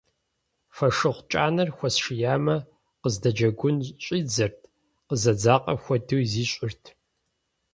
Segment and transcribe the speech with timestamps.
[0.75, 2.55] Фошыгъу кӀанэр хуэсшиямэ,
[3.01, 4.59] къыздэджэгун щӀидзэрт,
[5.07, 6.83] къызэдзакъэ хуэдэуи зищӀырт.